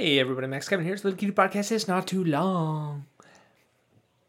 Hey 0.00 0.20
everybody, 0.20 0.46
Max 0.46 0.68
Kevin 0.68 0.84
here. 0.84 0.94
It's 0.94 1.02
Little 1.02 1.18
Cutie 1.18 1.34
Podcast. 1.34 1.72
It's 1.72 1.88
not 1.88 2.06
too 2.06 2.22
long. 2.22 3.06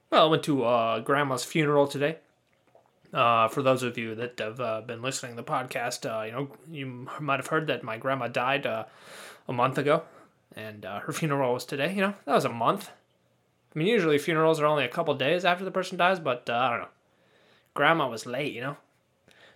Well, 0.09 0.25
I 0.25 0.27
went 0.27 0.41
to 0.45 0.63
uh, 0.63 0.99
Grandma's 1.01 1.43
funeral 1.43 1.85
today. 1.85 2.17
Uh, 3.13 3.47
for 3.49 3.61
those 3.61 3.83
of 3.83 3.95
you 3.95 4.15
that 4.15 4.39
have 4.39 4.59
uh, 4.59 4.81
been 4.81 5.03
listening 5.03 5.35
to 5.35 5.43
the 5.43 5.47
podcast, 5.47 6.09
uh, 6.09 6.23
you 6.23 6.31
know 6.31 6.49
you 6.71 7.07
might 7.19 7.37
have 7.39 7.45
heard 7.45 7.67
that 7.67 7.83
my 7.83 7.97
grandma 7.97 8.27
died 8.27 8.65
uh, 8.65 8.85
a 9.47 9.53
month 9.53 9.77
ago, 9.77 10.01
and 10.55 10.85
uh, 10.87 11.01
her 11.01 11.13
funeral 11.13 11.53
was 11.53 11.65
today. 11.65 11.93
You 11.93 12.01
know 12.01 12.13
that 12.25 12.33
was 12.33 12.45
a 12.45 12.49
month. 12.49 12.89
I 13.75 13.77
mean, 13.77 13.87
usually 13.87 14.17
funerals 14.17 14.59
are 14.59 14.65
only 14.65 14.85
a 14.85 14.89
couple 14.89 15.13
days 15.13 15.45
after 15.45 15.63
the 15.63 15.69
person 15.69 15.99
dies, 15.99 16.19
but 16.19 16.49
I 16.49 16.71
don't 16.71 16.79
know. 16.79 16.87
Grandma 17.75 18.09
was 18.09 18.25
late, 18.25 18.53
you 18.53 18.61
know. 18.61 18.77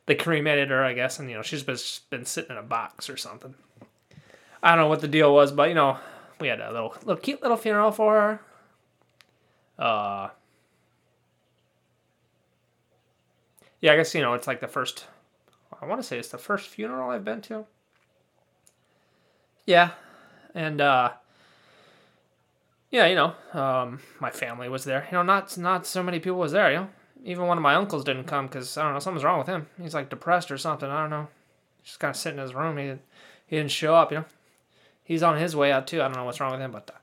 They 0.05 0.13
cremated 0.13 0.69
her, 0.69 0.83
I 0.83 0.93
guess, 0.93 1.17
and 1.17 1.27
you 1.27 1.37
know 1.37 1.41
she's 1.41 1.63
been 1.63 1.79
been 2.11 2.25
sitting 2.25 2.51
in 2.51 2.57
a 2.57 2.61
box 2.61 3.09
or 3.09 3.17
something. 3.17 3.55
I 4.63 4.69
don't 4.69 4.85
know 4.85 4.87
what 4.87 5.01
the 5.01 5.09
deal 5.09 5.33
was, 5.33 5.51
but 5.51 5.67
you 5.67 5.75
know, 5.75 5.97
we 6.39 6.47
had 6.47 6.61
a 6.61 6.71
little, 6.71 6.95
little 7.03 7.21
cute 7.21 7.41
little 7.41 7.57
funeral 7.57 7.91
for 7.91 8.13
her. 8.13 9.83
Uh, 9.83 10.29
yeah, 13.81 13.91
I 13.91 13.97
guess 13.97 14.15
you 14.15 14.21
know 14.21 14.33
it's 14.33 14.47
like 14.47 14.61
the 14.61 14.67
first. 14.67 15.05
I 15.81 15.85
want 15.85 16.01
to 16.01 16.07
say 16.07 16.17
it's 16.17 16.29
the 16.29 16.37
first 16.37 16.69
funeral 16.69 17.09
I've 17.09 17.25
been 17.25 17.41
to. 17.41 17.65
Yeah, 19.65 19.91
and 20.55 20.79
uh, 20.79 21.11
yeah, 22.89 23.07
you 23.07 23.15
know, 23.15 23.33
um, 23.53 23.99
my 24.21 24.29
family 24.29 24.69
was 24.69 24.85
there. 24.85 25.05
You 25.11 25.17
know, 25.17 25.23
not 25.23 25.57
not 25.57 25.85
so 25.85 26.01
many 26.01 26.19
people 26.19 26.39
was 26.39 26.53
there. 26.53 26.71
You 26.71 26.77
know, 26.77 26.89
even 27.25 27.47
one 27.47 27.57
of 27.57 27.63
my 27.63 27.75
uncles 27.75 28.05
didn't 28.05 28.25
come 28.25 28.47
because 28.47 28.77
I 28.77 28.83
don't 28.83 28.93
know 28.93 28.99
something's 28.99 29.25
wrong 29.25 29.39
with 29.39 29.47
him. 29.47 29.67
He's 29.81 29.93
like 29.93 30.09
depressed 30.09 30.51
or 30.51 30.57
something. 30.57 30.89
I 30.89 31.01
don't 31.01 31.09
know. 31.09 31.27
He's 31.81 31.89
Just 31.89 31.99
kind 31.99 32.11
of 32.11 32.15
sitting 32.15 32.39
in 32.39 32.43
his 32.43 32.55
room. 32.55 32.77
He 32.77 32.93
he 33.47 33.57
didn't 33.57 33.71
show 33.71 33.93
up. 33.93 34.13
You 34.13 34.19
know 34.19 34.25
he's 35.03 35.23
on 35.23 35.37
his 35.37 35.55
way 35.55 35.71
out 35.71 35.87
too. 35.87 36.01
I 36.01 36.05
don't 36.05 36.15
know 36.15 36.25
what's 36.25 36.39
wrong 36.39 36.51
with 36.51 36.61
him, 36.61 36.71
but 36.71 36.89
uh, 36.93 36.97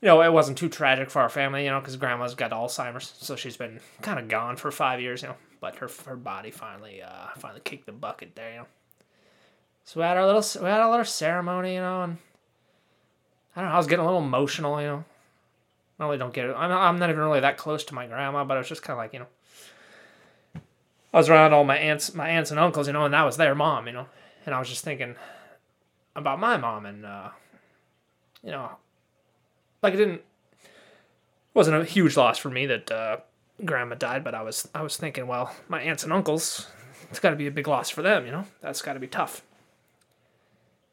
you 0.00 0.06
know, 0.06 0.22
it 0.22 0.32
wasn't 0.32 0.58
too 0.58 0.68
tragic 0.68 1.10
for 1.10 1.20
our 1.20 1.28
family, 1.28 1.64
you 1.64 1.70
know, 1.70 1.80
because 1.80 1.96
grandma's 1.96 2.34
got 2.34 2.52
Alzheimer's, 2.52 3.14
so 3.18 3.34
she's 3.34 3.56
been 3.56 3.80
kind 4.00 4.18
of 4.18 4.28
gone 4.28 4.56
for 4.56 4.70
five 4.70 5.00
years, 5.00 5.22
you 5.22 5.28
know. 5.28 5.36
But 5.60 5.76
her 5.76 5.90
her 6.06 6.16
body 6.16 6.50
finally 6.50 7.02
uh 7.02 7.28
finally 7.36 7.60
kicked 7.64 7.86
the 7.86 7.92
bucket 7.92 8.36
there, 8.36 8.50
you 8.50 8.56
know. 8.58 8.66
So 9.84 10.00
we 10.00 10.06
had 10.06 10.16
our 10.16 10.26
little 10.26 10.62
we 10.62 10.68
had 10.68 10.80
a 10.80 10.90
little 10.90 11.04
ceremony, 11.04 11.74
you 11.74 11.80
know, 11.80 12.02
and 12.02 12.18
I 13.56 13.60
don't 13.60 13.70
know, 13.70 13.74
I 13.74 13.78
was 13.78 13.86
getting 13.86 14.04
a 14.04 14.06
little 14.06 14.22
emotional, 14.22 14.80
you 14.80 14.86
know. 14.86 15.04
I 15.98 16.04
really 16.04 16.18
don't 16.18 16.32
get 16.32 16.44
it. 16.44 16.54
I'm 16.56 16.70
I'm 16.70 16.98
not 16.98 17.10
even 17.10 17.22
really 17.22 17.40
that 17.40 17.56
close 17.56 17.84
to 17.84 17.94
my 17.94 18.06
grandma, 18.06 18.44
but 18.44 18.56
I 18.56 18.60
was 18.60 18.68
just 18.68 18.82
kind 18.82 18.92
of 18.92 18.98
like, 18.98 19.12
you 19.12 19.18
know. 19.20 20.62
I 21.12 21.16
was 21.16 21.28
around 21.28 21.54
all 21.54 21.64
my 21.64 21.78
aunts, 21.78 22.14
my 22.14 22.28
aunts 22.28 22.50
and 22.50 22.60
uncles, 22.60 22.86
you 22.86 22.92
know, 22.92 23.04
and 23.04 23.14
that 23.14 23.24
was 23.24 23.36
their 23.36 23.54
mom, 23.54 23.86
you 23.86 23.94
know, 23.94 24.06
and 24.44 24.54
I 24.54 24.58
was 24.58 24.68
just 24.68 24.84
thinking, 24.84 25.16
about 26.18 26.38
my 26.38 26.56
mom 26.56 26.86
and 26.86 27.06
uh, 27.06 27.28
you 28.42 28.50
know 28.50 28.70
like 29.82 29.94
it 29.94 29.98
didn't 29.98 30.22
wasn't 31.54 31.76
a 31.76 31.84
huge 31.84 32.16
loss 32.16 32.38
for 32.38 32.50
me 32.50 32.66
that 32.66 32.90
uh, 32.90 33.16
grandma 33.64 33.94
died 33.94 34.22
but 34.22 34.34
i 34.34 34.42
was 34.42 34.68
i 34.74 34.82
was 34.82 34.96
thinking 34.96 35.26
well 35.26 35.54
my 35.68 35.80
aunts 35.80 36.04
and 36.04 36.12
uncles 36.12 36.68
it's 37.10 37.20
got 37.20 37.30
to 37.30 37.36
be 37.36 37.46
a 37.46 37.50
big 37.50 37.68
loss 37.68 37.90
for 37.90 38.02
them 38.02 38.26
you 38.26 38.32
know? 38.32 38.44
That's 38.60 38.82
got 38.82 38.94
to 38.94 39.00
be 39.00 39.06
tough. 39.06 39.42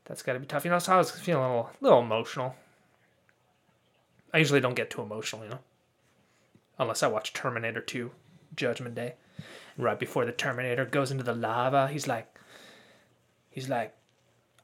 That's 0.05 0.21
got 0.21 0.33
to 0.33 0.39
be 0.39 0.45
tough 0.45 0.65
you 0.65 0.71
know? 0.71 0.79
So 0.79 0.93
i 0.93 0.97
was 0.97 1.11
feeling 1.11 1.43
a 1.43 1.47
little, 1.47 1.69
little 1.81 1.99
emotional. 1.99 2.55
I 4.33 4.39
usually 4.39 4.61
don't 4.61 4.75
get 4.75 4.89
too 4.89 5.01
emotional 5.01 5.43
you 5.43 5.49
know? 5.49 5.59
Unless 6.79 7.03
i 7.03 7.07
watch 7.07 7.33
terminator 7.33 7.81
2 7.81 8.11
judgment 8.55 8.95
day. 8.95 9.15
Right 9.77 9.99
before 9.99 10.25
the 10.25 10.31
terminator 10.31 10.85
goes 10.85 11.11
into 11.11 11.23
the 11.23 11.35
lava 11.35 11.87
he's 11.89 12.07
like 12.07 12.33
he's 13.49 13.69
like 13.69 13.93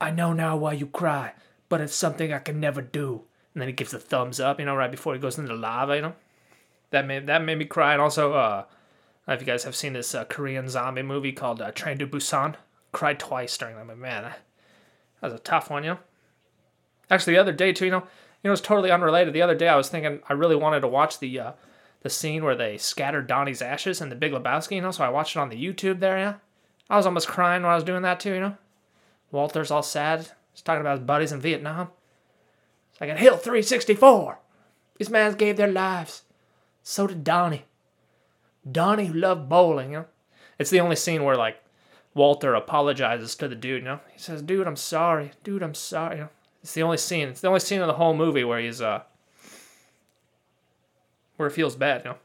I 0.02 0.10
know 0.10 0.34
now 0.34 0.58
why 0.58 0.74
you 0.74 0.88
cry, 0.88 1.34
but 1.70 1.80
it's 1.80 1.94
something 1.94 2.34
I 2.34 2.40
can 2.40 2.60
never 2.60 2.82
do. 2.82 3.22
And 3.54 3.62
then 3.62 3.70
he 3.70 3.74
gives 3.74 3.92
the 3.92 4.00
thumbs 4.00 4.40
up, 4.40 4.60
you 4.60 4.66
know, 4.66 4.76
right 4.76 4.90
before 4.90 5.14
he 5.14 5.20
goes 5.20 5.38
into 5.38 5.54
the 5.54 5.60
lava, 5.60 5.96
you 5.96 6.02
know. 6.02 6.16
That 6.90 7.06
made 7.06 7.28
that 7.28 7.44
made 7.44 7.60
me 7.60 7.66
cry. 7.66 7.94
And 7.94 8.02
also, 8.02 8.34
uh, 8.34 8.66
I 8.66 8.66
don't 8.66 9.28
know 9.28 9.34
if 9.36 9.42
you 9.42 9.46
guys 9.46 9.64
have 9.64 9.76
seen 9.76 9.94
this 9.94 10.16
uh, 10.16 10.25
Korean 10.25 10.68
zombie 10.68 11.03
movie 11.03 11.31
called 11.31 11.62
uh, 11.62 11.72
Train 11.72 12.00
to 12.00 12.08
Busan. 12.08 12.56
Cried 12.92 13.20
twice 13.20 13.58
during 13.58 13.75
that. 13.75 13.98
Man, 13.98 14.24
that 14.24 14.36
was 15.22 15.34
a 15.34 15.40
tough 15.40 15.70
one, 15.70 15.84
you 15.84 15.92
know. 15.92 16.00
Actually, 17.09 17.36
the 17.36 17.42
other 17.42 17.54
day 17.54 17.72
too, 17.72 17.86
you 17.86 17.92
know, 17.92 18.04
you 18.44 18.50
know, 18.50 18.54
it's 18.54 18.62
totally 18.62 18.90
unrelated. 18.90 19.34
The 19.34 19.44
other 19.44 19.56
day, 19.56 19.68
I 19.68 19.75
was 19.75 19.88
thinking 19.88 20.20
I 20.28 20.34
really 20.34 20.56
wanted 20.56 20.80
to 20.81 20.88
watch 20.88 21.20
the 21.20 21.40
uh, 21.40 21.52
the 22.02 22.09
scene 22.09 22.44
where 22.44 22.56
they 22.56 22.78
scattered 22.78 23.28
Donny's 23.28 23.62
ashes 23.62 24.02
in 24.02 24.09
the 24.09 24.16
Big 24.16 24.31
Lebowski, 24.31 24.78
you 24.78 24.81
know. 24.81 24.92
So 24.92 25.04
I 25.04 25.09
watched 25.09 25.36
it 25.36 25.40
on 25.40 25.50
the 25.50 25.64
YouTube 25.64 26.00
there. 26.00 26.18
Yeah, 26.18 26.34
I 26.90 26.98
was 26.98 27.06
almost 27.06 27.28
crying 27.28 27.62
when 27.62 27.72
I 27.72 27.75
was 27.75 27.84
doing 27.84 28.02
that 28.02 28.20
too, 28.20 28.34
you 28.34 28.40
know. 28.40 28.58
Walter's 29.31 29.72
all 29.72 29.84
sad. 29.84 30.28
He's 30.52 30.62
talking 30.62 30.81
about 30.81 31.00
his 31.00 31.06
buddies 31.06 31.31
in 31.31 31.40
Vietnam. 31.40 31.90
It's 32.92 33.02
like 33.02 33.09
at 33.09 33.19
Hill 33.19 33.38
364. 33.38 34.40
These 34.97 35.09
men 35.09 35.34
gave 35.34 35.58
their 35.58 35.72
lives. 35.72 36.24
So 36.84 37.08
did 37.08 37.24
Donny. 37.24 37.66
Donny 38.69 39.06
who 39.06 39.14
loved 39.14 39.50
bowling, 39.50 39.92
you 39.92 40.00
know. 40.00 40.06
It's 40.59 40.69
the 40.69 40.80
only 40.80 40.96
scene 40.96 41.24
where 41.24 41.36
like 41.36 41.58
Walter 42.14 42.53
apologizes 42.53 43.36
to 43.36 43.47
the 43.47 43.56
dude, 43.56 43.81
you 43.81 43.88
know. 43.88 44.00
He 44.12 44.19
says, 44.19 44.42
"Dude, 44.42 44.68
I'm 44.68 44.75
sorry. 44.75 45.31
Dude, 45.44 45.63
I'm 45.63 45.74
sorry." 45.74 46.18
You 46.18 46.24
know. 46.24 46.30
It's 46.62 46.74
the 46.74 46.84
only 46.84 46.98
scene. 46.98 47.30
It's 47.30 47.42
the 47.42 47.48
only 47.48 47.59
scene 47.59 47.81
in 47.81 47.88
the 47.88 47.94
whole 47.94 48.13
movie 48.13 48.44
where 48.44 48.59
he's 48.59 48.81
uh 48.81 49.02
where 51.38 51.48
it 51.48 51.53
feels 51.53 51.75
bad, 51.75 52.03
you 52.03 52.12
know. 52.12 52.18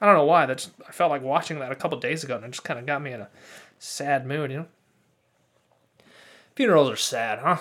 I 0.00 0.06
don't 0.06 0.14
know 0.14 0.24
why. 0.24 0.46
That's 0.46 0.70
I 0.86 0.92
felt 0.92 1.10
like 1.10 1.22
watching 1.22 1.58
that 1.58 1.72
a 1.72 1.76
couple 1.76 1.98
days 1.98 2.22
ago, 2.22 2.36
and 2.36 2.44
it 2.44 2.50
just 2.50 2.64
kind 2.64 2.78
of 2.78 2.86
got 2.86 3.02
me 3.02 3.12
in 3.12 3.20
a 3.20 3.28
sad 3.78 4.26
mood, 4.26 4.50
you 4.50 4.58
know. 4.58 4.66
Funerals 6.56 6.90
are 6.90 6.96
sad, 6.96 7.38
huh? 7.40 7.58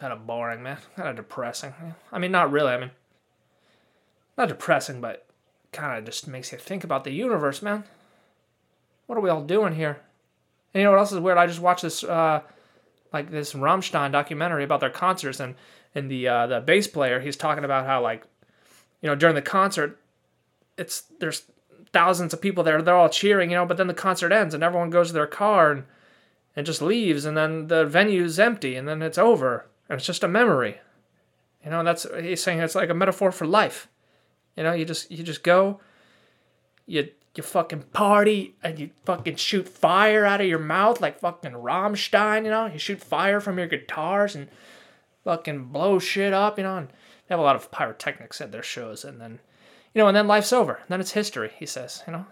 Kind 0.00 0.12
of 0.12 0.26
boring, 0.26 0.62
man. 0.62 0.78
Kind 0.96 1.08
of 1.08 1.16
depressing. 1.16 1.72
I 2.12 2.18
mean, 2.18 2.32
not 2.32 2.50
really. 2.50 2.72
I 2.72 2.78
mean, 2.78 2.90
not 4.36 4.48
depressing, 4.48 5.00
but 5.00 5.24
kind 5.72 5.96
of 5.96 6.04
just 6.04 6.26
makes 6.26 6.50
you 6.50 6.58
think 6.58 6.82
about 6.84 7.04
the 7.04 7.12
universe, 7.12 7.62
man. 7.62 7.84
What 9.06 9.16
are 9.16 9.20
we 9.20 9.30
all 9.30 9.42
doing 9.42 9.74
here? 9.74 10.00
And 10.72 10.80
you 10.80 10.84
know 10.84 10.90
what 10.90 10.98
else 10.98 11.12
is 11.12 11.20
weird? 11.20 11.38
I 11.38 11.46
just 11.46 11.60
watched 11.60 11.82
this, 11.82 12.02
uh, 12.02 12.40
like 13.12 13.30
this 13.30 13.52
Rammstein 13.52 14.10
documentary 14.10 14.64
about 14.64 14.80
their 14.80 14.90
concerts, 14.90 15.38
and 15.38 15.54
and 15.94 16.10
the 16.10 16.26
uh, 16.26 16.46
the 16.48 16.60
bass 16.60 16.88
player, 16.88 17.20
he's 17.20 17.36
talking 17.36 17.64
about 17.64 17.86
how 17.86 18.02
like, 18.02 18.24
you 19.00 19.08
know, 19.08 19.14
during 19.14 19.36
the 19.36 19.42
concert, 19.42 20.00
it's 20.76 21.02
there's 21.20 21.44
thousands 21.92 22.34
of 22.34 22.42
people 22.42 22.64
there, 22.64 22.82
they're 22.82 22.96
all 22.96 23.08
cheering, 23.08 23.50
you 23.50 23.56
know, 23.56 23.64
but 23.64 23.76
then 23.76 23.86
the 23.86 23.94
concert 23.94 24.32
ends 24.32 24.52
and 24.52 24.64
everyone 24.64 24.90
goes 24.90 25.06
to 25.06 25.12
their 25.12 25.28
car 25.28 25.70
and 25.70 25.84
and 26.56 26.66
just 26.66 26.82
leaves 26.82 27.24
and 27.24 27.36
then 27.36 27.68
the 27.68 27.84
venue's 27.84 28.38
empty 28.38 28.76
and 28.76 28.88
then 28.88 29.02
it's 29.02 29.18
over 29.18 29.66
and 29.88 29.98
it's 29.98 30.06
just 30.06 30.24
a 30.24 30.28
memory 30.28 30.78
you 31.64 31.70
know 31.70 31.82
that's 31.82 32.06
he's 32.20 32.42
saying 32.42 32.60
it's 32.60 32.74
like 32.74 32.90
a 32.90 32.94
metaphor 32.94 33.32
for 33.32 33.46
life 33.46 33.88
you 34.56 34.62
know 34.62 34.72
you 34.72 34.84
just 34.84 35.10
you 35.10 35.22
just 35.22 35.42
go 35.42 35.80
you 36.86 37.08
you 37.36 37.42
fucking 37.42 37.82
party 37.92 38.54
and 38.62 38.78
you 38.78 38.90
fucking 39.04 39.36
shoot 39.36 39.68
fire 39.68 40.24
out 40.24 40.40
of 40.40 40.46
your 40.46 40.58
mouth 40.58 41.00
like 41.00 41.18
fucking 41.18 41.52
Rammstein, 41.52 42.44
you 42.44 42.50
know? 42.50 42.66
You 42.66 42.78
shoot 42.78 43.00
fire 43.00 43.40
from 43.40 43.58
your 43.58 43.66
guitars 43.66 44.36
and 44.36 44.48
fucking 45.24 45.66
blow 45.66 45.98
shit 45.98 46.32
up, 46.32 46.58
you 46.58 46.64
know? 46.64 46.76
And 46.76 46.88
they 46.88 47.34
have 47.34 47.40
a 47.40 47.42
lot 47.42 47.56
of 47.56 47.72
pyrotechnics 47.72 48.40
at 48.40 48.52
their 48.52 48.62
shows. 48.62 49.04
And 49.04 49.20
then, 49.20 49.40
you 49.94 50.00
know, 50.00 50.08
and 50.08 50.16
then 50.16 50.28
life's 50.28 50.52
over. 50.52 50.74
And 50.74 50.88
then 50.88 51.00
it's 51.00 51.12
history, 51.12 51.50
he 51.58 51.66
says, 51.66 52.02
you 52.06 52.12
know? 52.12 52.26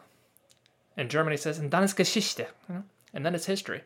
In 0.97 1.09
Germany, 1.09 1.37
says, 1.37 1.59
and 1.59 1.71
dann 1.71 1.83
ist 1.83 1.97
Geschichte, 1.97 2.47
you 2.69 2.77
know? 2.77 2.85
And 3.13 3.27
then 3.27 3.35
it's 3.35 3.47
history. 3.47 3.83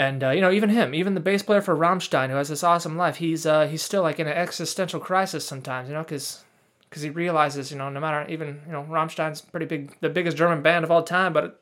And 0.00 0.24
uh, 0.24 0.30
you 0.30 0.40
know, 0.40 0.50
even 0.50 0.70
him, 0.70 0.94
even 0.94 1.12
the 1.12 1.20
bass 1.20 1.42
player 1.42 1.60
for 1.60 1.76
Rammstein, 1.76 2.30
who 2.30 2.36
has 2.36 2.48
this 2.48 2.64
awesome 2.64 2.96
life, 2.96 3.16
he's 3.16 3.44
uh, 3.44 3.66
he's 3.66 3.82
still 3.82 4.00
like 4.00 4.18
in 4.18 4.26
an 4.26 4.32
existential 4.32 4.98
crisis 4.98 5.44
sometimes, 5.44 5.90
you 5.90 5.94
know, 5.94 6.02
because 6.02 6.42
because 6.88 7.02
he 7.02 7.10
realizes, 7.10 7.70
you 7.70 7.76
know, 7.76 7.90
no 7.90 8.00
matter 8.00 8.26
even 8.30 8.62
you 8.64 8.72
know, 8.72 8.82
Rammstein's 8.84 9.42
pretty 9.42 9.66
big, 9.66 9.94
the 10.00 10.08
biggest 10.08 10.38
German 10.38 10.62
band 10.62 10.86
of 10.86 10.90
all 10.90 11.02
time, 11.02 11.34
but 11.34 11.44
it, 11.44 11.54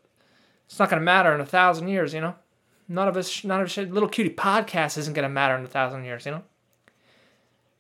it's 0.66 0.78
not 0.78 0.88
gonna 0.88 1.03
matter 1.03 1.34
in 1.34 1.41
a 1.41 1.47
thousand 1.47 1.88
years, 1.88 2.15
you 2.15 2.21
know. 2.21 2.37
None 2.87 3.09
of 3.09 3.16
us, 3.16 3.43
none 3.43 3.60
of 3.60 3.66
us, 3.66 3.76
little 3.76 4.09
cutie 4.09 4.31
podcast 4.31 4.97
isn't 4.99 5.15
gonna 5.15 5.28
matter 5.28 5.56
in 5.56 5.65
a 5.65 5.69
thousand 5.69 6.05
years, 6.05 6.25
you 6.25 6.31
know. 6.31 6.44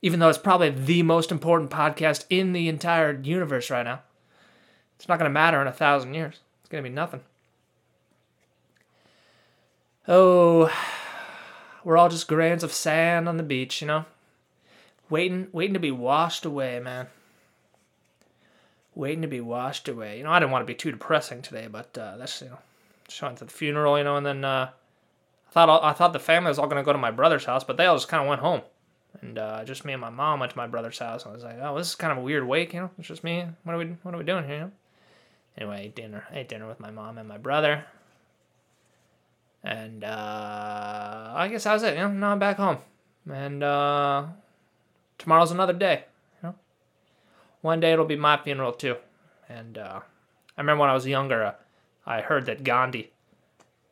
Even 0.02 0.18
though 0.18 0.28
it's 0.28 0.38
probably 0.38 0.70
the 0.70 1.04
most 1.04 1.30
important 1.30 1.70
podcast 1.70 2.24
in 2.30 2.52
the 2.52 2.68
entire 2.68 3.12
universe 3.12 3.70
right 3.70 3.84
now, 3.84 4.02
it's 4.96 5.06
not 5.06 5.20
gonna 5.20 5.30
matter 5.30 5.62
in 5.62 5.68
a 5.68 5.72
thousand 5.72 6.14
years. 6.14 6.40
It's 6.62 6.68
gonna 6.68 6.82
be 6.82 6.88
nothing 6.88 7.20
oh, 10.08 10.72
we're 11.84 11.96
all 11.96 12.08
just 12.08 12.26
grains 12.26 12.64
of 12.64 12.72
sand 12.72 13.28
on 13.28 13.36
the 13.36 13.42
beach, 13.42 13.80
you 13.80 13.86
know? 13.86 14.06
Waiting, 15.10 15.48
waiting 15.52 15.74
to 15.74 15.80
be 15.80 15.90
washed 15.90 16.44
away, 16.44 16.80
man. 16.80 17.06
Waiting 18.94 19.22
to 19.22 19.28
be 19.28 19.40
washed 19.40 19.88
away. 19.88 20.18
You 20.18 20.24
know, 20.24 20.30
I 20.30 20.40
didn't 20.40 20.50
want 20.50 20.62
to 20.62 20.66
be 20.66 20.74
too 20.74 20.90
depressing 20.90 21.40
today, 21.40 21.68
but 21.70 21.96
uh, 21.96 22.16
that's 22.16 22.42
you 22.42 22.48
know, 22.48 22.58
showing 23.08 23.36
to 23.36 23.44
the 23.44 23.50
funeral, 23.50 23.96
you 23.96 24.04
know, 24.04 24.16
and 24.16 24.26
then 24.26 24.44
uh, 24.44 24.70
I 25.48 25.52
thought 25.52 25.68
all, 25.68 25.82
I 25.82 25.92
thought 25.92 26.12
the 26.12 26.18
family 26.18 26.48
was 26.48 26.58
all 26.58 26.66
gonna 26.66 26.82
go 26.82 26.92
to 26.92 26.98
my 26.98 27.12
brother's 27.12 27.44
house, 27.44 27.64
but 27.64 27.76
they 27.76 27.86
all 27.86 27.96
just 27.96 28.08
kind 28.08 28.22
of 28.22 28.28
went 28.28 28.40
home, 28.40 28.62
and 29.22 29.38
uh, 29.38 29.64
just 29.64 29.84
me 29.84 29.92
and 29.92 30.00
my 30.00 30.10
mom 30.10 30.40
went 30.40 30.50
to 30.50 30.58
my 30.58 30.66
brother's 30.66 30.98
house. 30.98 31.22
And 31.22 31.30
I 31.30 31.34
was 31.34 31.44
like, 31.44 31.58
oh, 31.62 31.78
this 31.78 31.88
is 31.88 31.94
kind 31.94 32.12
of 32.12 32.18
a 32.18 32.22
weird 32.22 32.46
wake, 32.46 32.74
you 32.74 32.80
know. 32.80 32.90
It's 32.98 33.08
just 33.08 33.24
me. 33.24 33.46
What 33.62 33.74
are 33.74 33.78
we 33.78 33.86
What 34.02 34.14
are 34.14 34.18
we 34.18 34.24
doing 34.24 34.44
here? 34.44 34.54
You 34.54 34.60
know? 34.62 34.72
Anyway, 35.56 35.84
I 35.84 35.86
dinner. 35.88 36.24
I 36.30 36.40
ate 36.40 36.48
dinner 36.48 36.68
with 36.68 36.80
my 36.80 36.90
mom 36.90 37.18
and 37.18 37.28
my 37.28 37.38
brother. 37.38 37.84
And 39.64 40.04
uh, 40.04 41.32
I 41.34 41.48
guess 41.48 41.64
that 41.64 41.74
was 41.74 41.82
it. 41.82 41.94
You 41.94 42.00
know, 42.00 42.08
now 42.08 42.30
I'm 42.30 42.38
back 42.38 42.56
home. 42.56 42.78
And 43.30 43.62
uh, 43.62 44.26
tomorrow's 45.18 45.50
another 45.50 45.72
day. 45.72 46.04
You 46.42 46.48
know, 46.48 46.54
one 47.60 47.80
day 47.80 47.92
it'll 47.92 48.04
be 48.04 48.16
my 48.16 48.36
funeral 48.36 48.72
too. 48.72 48.96
And 49.48 49.78
uh, 49.78 50.00
I 50.56 50.60
remember 50.60 50.82
when 50.82 50.90
I 50.90 50.94
was 50.94 51.06
younger, 51.06 51.44
uh, 51.44 51.54
I 52.06 52.20
heard 52.20 52.46
that 52.46 52.64
Gandhi, 52.64 53.12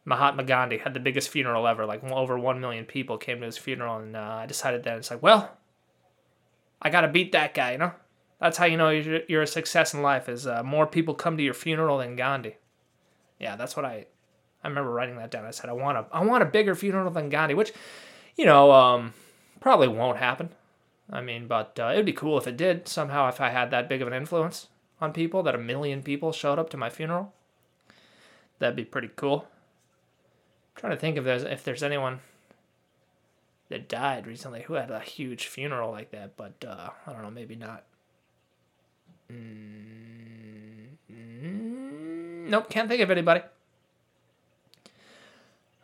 Mahatma 0.05 0.45
Gandhi, 0.45 0.79
had 0.79 0.95
the 0.95 1.01
biggest 1.01 1.29
funeral 1.29 1.67
ever. 1.67 1.85
Like 1.87 2.03
over 2.05 2.39
one 2.39 2.61
million 2.61 2.85
people 2.85 3.19
came 3.19 3.41
to 3.41 3.47
his 3.47 3.59
funeral, 3.59 3.99
and 3.99 4.17
uh, 4.17 4.39
I 4.43 4.47
decided 4.47 4.83
then 4.83 4.99
it's 4.99 5.11
like, 5.11 5.23
well, 5.23 5.57
I 6.81 6.91
gotta 6.91 7.09
beat 7.09 7.33
that 7.33 7.55
guy. 7.55 7.73
You 7.73 7.79
know, 7.79 7.93
that's 8.41 8.59
how 8.59 8.67
you 8.67 8.77
know 8.77 8.91
you're, 8.91 9.21
you're 9.29 9.43
a 9.43 9.47
success 9.47 9.95
in 9.95 10.03
life. 10.03 10.29
Is 10.29 10.47
uh, 10.47 10.62
more 10.62 10.87
people 10.87 11.15
come 11.15 11.37
to 11.37 11.43
your 11.43 11.55
funeral 11.55 11.99
than 11.99 12.17
Gandhi. 12.17 12.57
Yeah, 13.39 13.57
that's 13.57 13.77
what 13.77 13.85
I. 13.85 14.07
I 14.67 14.69
remember 14.69 14.91
writing 14.91 15.17
that 15.19 15.31
down. 15.31 15.45
I 15.45 15.53
said 15.53 15.71
I 15.71 15.75
want 15.75 15.97
a 15.97 16.07
I 16.11 16.25
want 16.25 16.43
a 16.43 16.47
bigger 16.47 16.75
funeral 16.75 17.09
than 17.13 17.29
Gandhi, 17.29 17.55
which, 17.55 17.73
you 18.35 18.45
know, 18.45 18.73
um, 18.73 19.15
probably 19.61 19.87
won't 19.87 20.19
happen. 20.19 20.49
I 21.09 21.21
mean, 21.21 21.47
but 21.47 21.79
uh, 21.79 21.91
it'd 21.93 22.05
be 22.05 22.13
cool 22.13 22.37
if 22.37 22.49
it 22.49 22.57
did 22.57 22.89
somehow. 22.89 23.29
If 23.29 23.41
I 23.41 23.51
had 23.51 23.71
that 23.71 23.89
big 23.89 24.03
of 24.03 24.09
an 24.09 24.15
influence 24.15 24.67
on 25.01 25.13
people, 25.13 25.45
that 25.45 25.55
a 25.55 25.59
million 25.59 26.03
people 26.03 26.33
showed 26.33 26.59
up 26.59 26.69
to 26.71 26.77
my 26.77 26.91
funeral, 26.91 27.33
that'd 28.59 28.75
be 28.75 28.85
pretty 28.85 29.09
cool. 29.15 29.47
I'm 30.75 30.81
trying 30.81 30.95
to 30.95 30.99
think 30.99 31.17
if 31.17 31.23
there's 31.23 31.45
if 31.45 31.62
there's 31.62 31.85
anyone 31.85 32.19
that 33.69 33.89
died 33.89 34.27
recently 34.27 34.62
who 34.62 34.75
had 34.75 34.91
a 34.91 34.99
huge 34.99 35.47
funeral 35.47 35.93
like 35.93 36.11
that, 36.11 36.37
but 36.37 36.65
uh, 36.67 36.91
I 37.07 37.12
don't 37.12 37.23
know, 37.23 37.31
maybe 37.31 37.55
not. 37.55 37.85
Mm, 39.33 40.89
nope, 42.49 42.69
can't 42.69 42.89
think 42.89 43.01
of 43.01 43.12
anybody. 43.12 43.43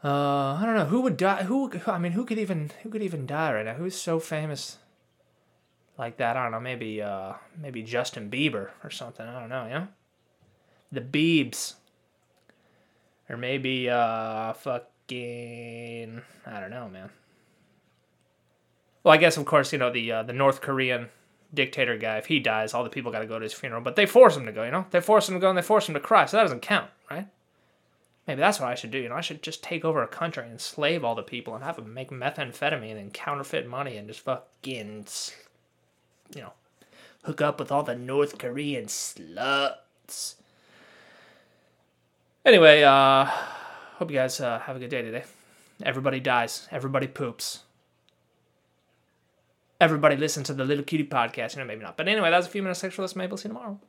Uh, 0.05 0.55
I 0.55 0.63
don't 0.65 0.75
know 0.75 0.87
who 0.87 1.01
would 1.03 1.17
die. 1.17 1.45
Who 1.45 1.71
I 1.87 1.99
mean, 1.99 2.13
who 2.13 2.25
could 2.25 2.39
even 2.39 2.71
who 2.83 2.91
could 2.91 3.03
even 3.03 3.27
die 3.27 3.53
right 3.53 3.65
now? 3.65 3.75
Who's 3.75 3.95
so 3.95 4.19
famous 4.19 4.79
like 5.97 6.17
that? 6.17 6.37
I 6.37 6.43
don't 6.43 6.53
know. 6.53 6.61
Maybe 6.61 7.01
uh, 7.01 7.35
maybe 7.57 7.83
Justin 7.83 8.29
Bieber 8.29 8.71
or 8.83 8.91
something. 8.91 9.27
I 9.27 9.39
don't 9.39 9.49
know. 9.49 9.67
Yeah, 9.67 9.87
the 10.91 11.01
Biebs, 11.01 11.75
or 13.29 13.37
maybe 13.37 13.89
uh, 13.89 14.55
fucking 14.55 16.23
I 16.47 16.61
don't 16.61 16.71
know, 16.71 16.89
man. 16.89 17.11
Well, 19.05 19.15
I 19.15 19.19
guess 19.19 19.37
of 19.37 19.45
course 19.45 19.73
you 19.73 19.79
know 19.79 19.93
the 19.93 20.11
uh, 20.11 20.23
the 20.25 20.33
North 20.33 20.61
Korean 20.61 21.11
dictator 21.55 21.97
guy. 21.97 22.19
If 22.19 22.27
he 22.27 22.41
dies, 22.41 22.75
all 22.75 22.83
the 22.83 22.91
people 22.91 23.13
got 23.13 23.21
to 23.21 23.27
go 23.27 23.39
to 23.39 23.45
his 23.45 23.53
funeral. 23.53 23.83
But 23.83 23.95
they 23.95 24.07
force 24.07 24.37
him 24.37 24.47
to 24.47 24.53
go. 24.53 24.65
You 24.65 24.73
know, 24.73 24.87
they 24.91 25.01
force 25.01 25.29
him 25.29 25.37
to 25.37 25.41
go 25.41 25.49
and 25.49 25.57
they 25.57 25.63
force 25.63 25.89
him 25.89 25.95
to 25.95 26.01
cry. 26.01 26.27
So 26.27 26.37
that 26.37 26.43
doesn't 26.43 26.63
count, 26.63 26.91
right? 27.09 27.29
Maybe 28.27 28.41
that's 28.41 28.61
what 28.61 28.69
I 28.69 28.77
should 28.77 28.93
do. 28.93 28.99
You 28.99 29.09
know, 29.09 29.17
I 29.17 29.21
should 29.21 29.43
just 29.43 29.65
take 29.65 29.85
over 29.85 30.03
a 30.03 30.09
country 30.09 30.47
and 30.49 30.61
slave 30.61 31.05
all 31.05 31.15
the 31.15 31.23
people 31.23 31.55
and 31.55 31.65
have 31.65 31.77
them 31.77 31.93
make 31.93 32.11
methamphetamine 32.11 32.97
and 32.97 33.13
counterfeit 33.13 33.67
money 33.67 33.97
and 33.97 34.07
just 34.07 34.21
fucking, 34.21 35.07
you 36.35 36.43
know, 36.43 36.53
hook 37.25 37.41
up 37.41 37.59
with 37.59 37.73
all 37.73 37.83
the 37.83 37.97
North 37.97 38.39
Korean 38.39 38.87
sluts. 38.87 40.37
Anyway, 42.45 42.83
uh, 42.83 43.25
hope 43.97 44.11
you 44.11 44.17
guys 44.17 44.41
uh, 44.41 44.61
have 44.61 44.77
a 44.77 44.79
good 44.79 44.91
day 44.91 45.03
today. 45.03 45.25
Everybody 45.83 46.21
dies. 46.21 46.69
Everybody 46.71 47.09
poops. 47.09 47.61
Everybody 49.81 50.17
listen 50.17 50.45
to 50.45 50.55
the 50.55 50.65
Little 50.65 50.85
Cutie 50.85 51.05
podcast. 51.05 51.55
You 51.55 51.61
know, 51.61 51.67
maybe 51.67 51.83
not. 51.83 51.97
But 51.97 52.07
anyway, 52.07 52.31
that 52.31 52.37
was 52.37 52.47
a 52.47 52.51
few 52.51 52.63
minutes 52.63 52.83
sexualist. 52.83 53.17
Maybe 53.17 53.31
we'll 53.31 53.37
see 53.37 53.49
you 53.49 53.55
tomorrow. 53.55 53.81